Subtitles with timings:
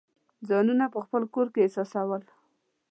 [0.47, 2.21] ځانونه په خپل کور کې احساسول.